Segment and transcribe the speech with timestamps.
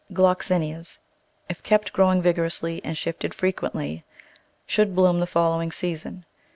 [0.13, 0.97] Gloxinias,
[1.47, 4.03] if kept growing vig orously and shifted frequently,
[4.65, 6.25] should bloom the fol lowing season.